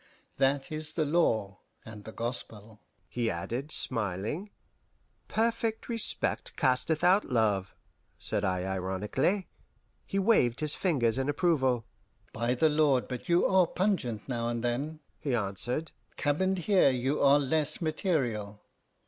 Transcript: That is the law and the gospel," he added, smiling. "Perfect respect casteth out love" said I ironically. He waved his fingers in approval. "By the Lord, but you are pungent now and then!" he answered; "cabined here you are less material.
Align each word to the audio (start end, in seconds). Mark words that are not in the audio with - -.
That 0.37 0.71
is 0.71 0.93
the 0.93 1.05
law 1.05 1.59
and 1.85 2.05
the 2.05 2.11
gospel," 2.11 2.79
he 3.07 3.29
added, 3.29 3.71
smiling. 3.71 4.49
"Perfect 5.27 5.87
respect 5.89 6.57
casteth 6.57 7.03
out 7.03 7.25
love" 7.25 7.75
said 8.17 8.43
I 8.43 8.63
ironically. 8.63 9.47
He 10.03 10.17
waved 10.17 10.61
his 10.61 10.73
fingers 10.73 11.19
in 11.19 11.29
approval. 11.29 11.85
"By 12.33 12.55
the 12.55 12.67
Lord, 12.67 13.07
but 13.07 13.29
you 13.29 13.45
are 13.45 13.67
pungent 13.67 14.27
now 14.27 14.47
and 14.49 14.63
then!" 14.63 15.01
he 15.19 15.35
answered; 15.35 15.91
"cabined 16.17 16.57
here 16.65 16.89
you 16.89 17.21
are 17.21 17.37
less 17.37 17.79
material. 17.79 18.59